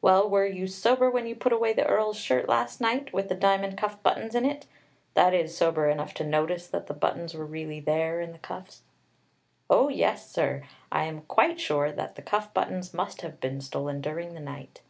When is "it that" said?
4.46-5.34